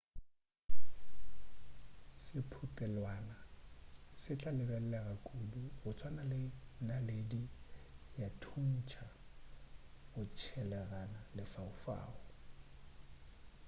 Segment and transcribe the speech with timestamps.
[2.23, 3.37] sephutelwana
[4.21, 6.41] se tla lebelelega kudu go tswana le
[6.87, 7.43] naledi
[8.21, 9.05] ya thuntša
[10.11, 12.15] go tshelaganya lefaufau